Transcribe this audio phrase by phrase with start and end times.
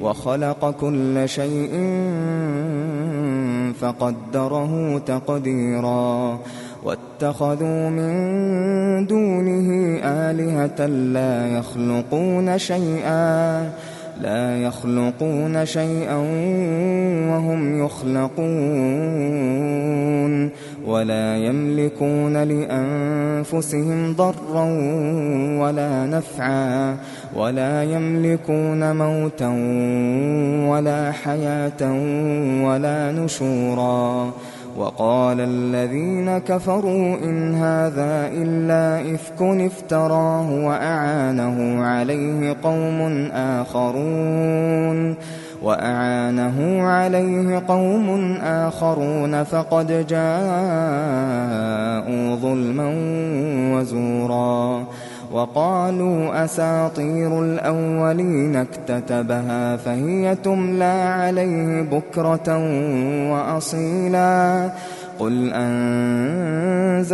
[0.00, 1.70] وخلق كل شيء
[3.80, 6.38] فقدره تقديرا.
[6.84, 13.62] واتخذوا من دونه آلهة لا يخلقون شيئا
[14.20, 16.16] لا يخلقون شيئا
[17.30, 18.46] وهم يخلقون.
[20.86, 24.64] ولا يملكون لأنفسهم ضرا
[25.60, 26.96] ولا نفعا
[27.36, 29.48] ولا يملكون موتا
[30.70, 31.82] ولا حياة
[32.64, 34.32] ولا نشورا
[34.78, 45.16] وقال الذين كفروا إن هذا إلا إفك افتراه وأعانه عليه قوم آخرون
[45.66, 50.26] وأعانه عليه قوم آخرون فقد جاءوا
[52.36, 52.94] ظلما
[53.74, 54.84] وزورا
[55.32, 62.58] وقالوا أساطير الأولين اكتتبها فهي تملى عليه بكرة
[63.32, 64.70] وأصيلا
[65.18, 67.06] قل أنزله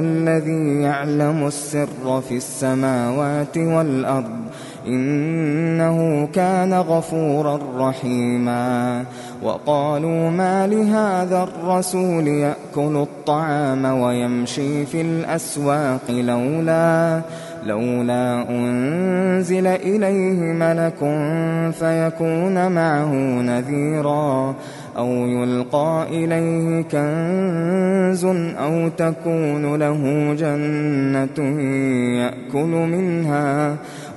[0.00, 4.39] الذي يعلم السر في السماوات والأرض
[4.86, 9.04] إنه كان غفورا رحيما.
[9.42, 17.20] وقالوا ما لهذا الرسول يأكل الطعام ويمشي في الأسواق لولا
[17.66, 20.98] لولا أنزل إليه ملك
[21.72, 24.54] فيكون معه نذيرا
[24.96, 28.24] أو يلقى إليه كنز
[28.58, 31.60] أو تكون له جنة
[32.20, 33.76] يأكل منها.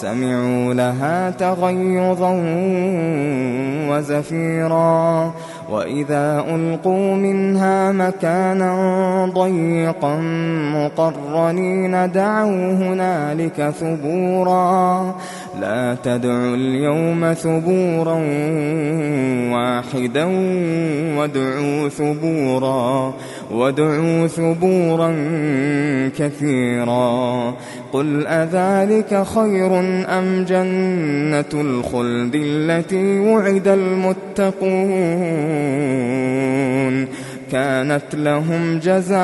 [0.00, 2.32] سمعوا لها تغيظا
[3.88, 5.32] وزفيرا.
[5.70, 10.16] وإذا ألقوا منها مكانا ضيقا
[10.74, 15.14] مقرنين دعوا هنالك ثبورا
[15.60, 18.14] لا تدعوا اليوم ثبورا
[19.54, 20.24] واحدا
[21.18, 23.14] وادعوا ثبورا
[23.52, 25.14] وادعوا ثبورا
[26.18, 27.54] كثيرا
[27.92, 29.78] قل أذلك خير
[30.18, 35.54] أم جنة الخلد التي وعد المتقون
[37.52, 39.18] كانت لهم جزاء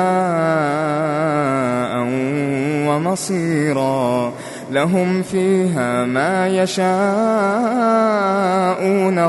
[2.87, 4.33] ومصيرا.
[4.71, 6.89] لهم فيها ما يشاءون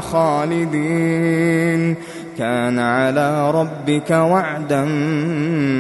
[0.01, 1.97] خالدين.
[2.39, 4.85] كان على ربك وعدا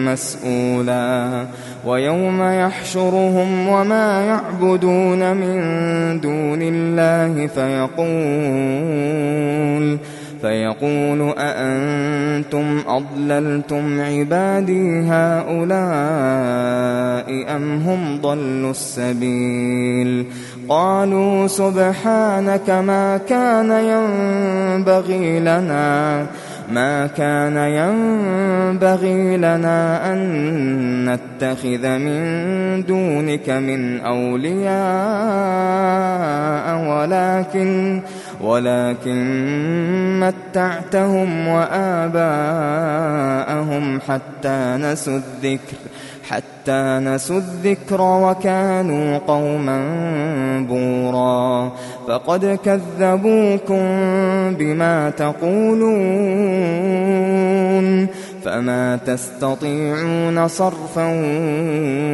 [0.04, 1.46] مسئولا
[1.86, 8.02] ويوم يحشرهم وما يعبدون من دون الله فيقول
[10.42, 15.62] فيقول أأنتم أضللتم عبادي هؤلاء
[17.56, 20.26] أم هم ضلوا السبيل
[20.68, 26.26] قالوا سبحانك ما كان ينبغي لنا
[26.72, 34.72] ما كان ينبغي لنا أن نتخذ من دونك من أولياء
[36.88, 38.02] ولكن
[38.42, 42.24] ولكن متعتهم وآباءهم
[44.00, 45.76] حتى نسوا الذكر
[46.28, 49.80] حتى نسوا الذكر وكانوا قوما
[50.68, 51.72] بورا.
[52.08, 53.84] فقد كذبوكم
[54.54, 55.92] بما تقولون.
[58.44, 61.06] فما تستطيعون صرفا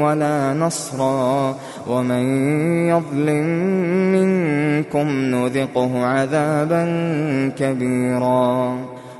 [0.00, 1.56] ولا نصرا
[1.88, 2.24] ومن
[2.88, 3.46] يظلم
[4.12, 6.84] منكم نذقه عذابا
[7.58, 8.78] كبيرا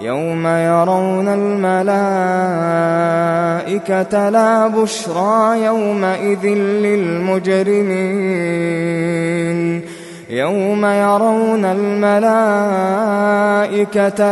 [0.00, 1.88] يوم يرون الملائكة
[4.28, 6.46] لا بشرى يومئذ
[6.84, 7.80] للمجرمين.
[10.30, 12.20] يوم يرون الملائكة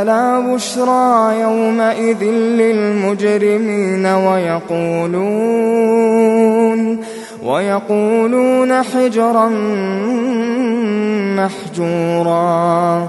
[0.03, 2.25] لا بشرى يومئذ
[2.61, 5.69] للمجرمين ويقولون
[7.43, 9.49] ويقولون حجرا
[11.37, 13.09] محجورا.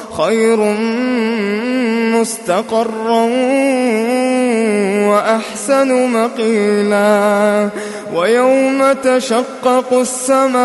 [0.21, 0.59] خير
[2.13, 3.23] مستقرا
[5.09, 7.69] وأحسن مقيلا
[8.13, 10.61] ويوم تشقق السماء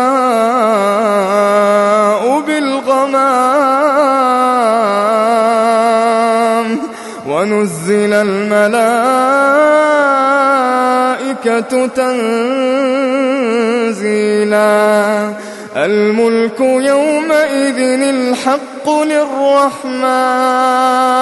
[2.39, 3.17] بالغمام
[7.27, 8.67] ونزل الملائكة
[11.87, 13.07] تنزيلا
[15.77, 18.76] الملك يومئذ الحق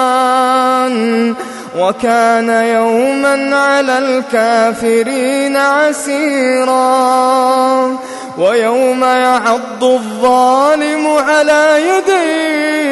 [0.06, 1.34] للرحمن
[1.78, 6.76] وكان يوما على الكافرين عسيرا
[8.38, 12.86] ويوم يعض الظالم على يديه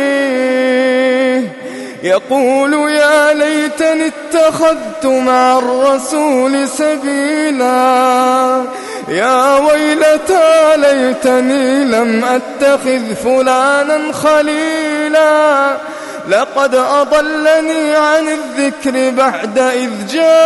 [2.02, 8.62] يقول يا ليتني اتخذت مع الرسول سبيلا
[9.08, 15.76] يا ويلتى ليتني لم أتخذ فلانا خليلا.
[16.28, 20.44] لقد أضلني عن الذكر بعد إذ جاءني.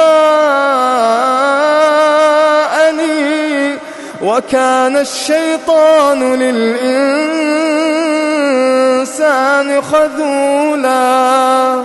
[4.22, 6.88] وكان الشيطان للإنسان
[9.82, 11.84] خذولا.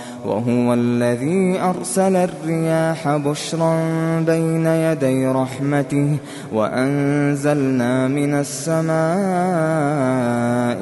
[0.25, 3.75] وهو الذي أرسل الرياح بشرا
[4.19, 6.17] بين يدي رحمته
[6.53, 8.91] وأنزلنا من السماء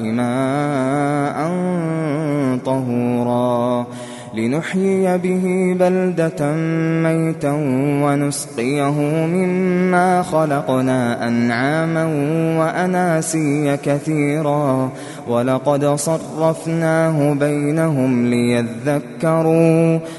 [0.02, 1.40] ماء
[2.66, 3.88] طهورا
[4.34, 6.56] لنحيي به بلدة
[7.04, 7.52] ميتا
[8.04, 12.06] ونسقيه مما خلقنا أنعاما
[12.60, 14.92] وأناسيا كثيرا.
[15.28, 20.00] ولقد صرفناه بينهم ليذكروا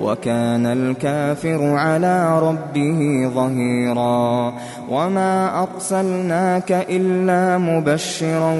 [0.00, 4.52] وكان الكافر على ربه ظهيرا
[4.90, 8.52] وما أرسلناك إلا مبشرا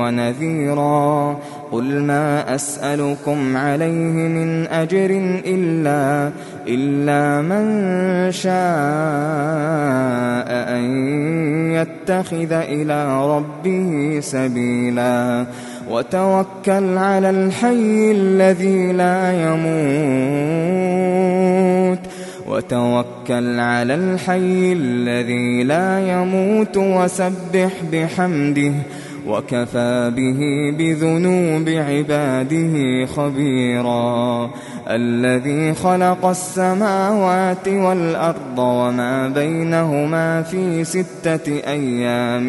[0.00, 1.38] ونذيرا
[1.72, 6.30] قل ما أسألكم عليه من أجر إلا
[6.68, 8.58] إلا من شاء
[10.76, 10.84] أن
[11.72, 15.46] يتخذ إلى ربه سبيلا
[15.90, 21.18] وتوكل على الحي الذي لا يموت.
[22.48, 28.72] وتوكل على الحي الذي لا يموت وسبح بحمده.
[29.26, 30.40] وكفى به
[30.78, 34.50] بذنوب عباده خبيرا.
[34.88, 42.48] الذي خلق السماوات والأرض وما بينهما في ستة أيام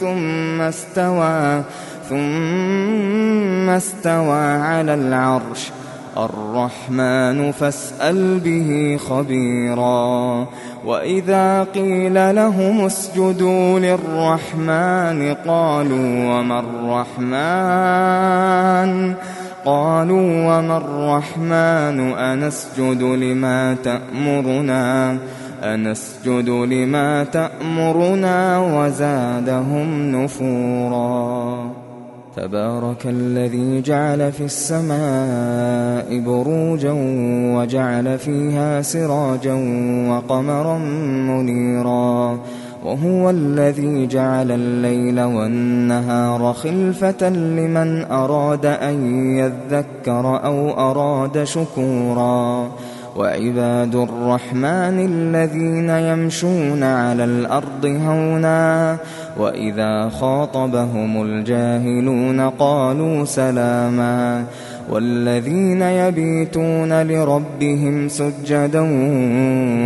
[0.00, 1.62] ثم استوى.
[2.08, 5.70] ثم استوى على العرش.
[6.18, 10.46] الرحمن فاسأل به خبيرا.
[10.86, 19.14] وإذا قيل لهم اسجدوا للرحمن قالوا وما الرحمن؟
[19.64, 25.18] قالوا وما الرحمن؟ أنسجد لما تأمرنا.
[25.62, 31.77] أنسجد لما تأمرنا وزادهم نفورا.
[32.42, 36.92] تبارك الذي جعل في السماء بروجا
[37.56, 39.54] وجعل فيها سراجا
[40.10, 40.78] وقمرا
[41.28, 42.38] منيرا
[42.84, 52.68] وهو الذي جعل الليل والنهار خلفة لمن أراد أن يذكر أو أراد شكورا
[53.16, 58.96] وعباد الرحمن الذين يمشون على الأرض هونا
[59.38, 64.44] وإذا خاطبهم الجاهلون قالوا سلاما
[64.90, 68.80] والذين يبيتون لربهم سجدا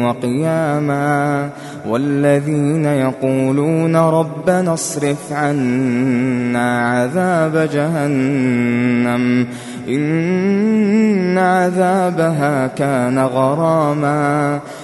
[0.05, 1.49] وقياما
[1.89, 9.47] والذين يقولون ربنا اصرف عنا عذاب جهنم
[9.89, 14.61] إن عذابها كان غراما